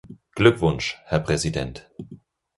[0.33, 1.91] Glückwunsch, Herr Präsident.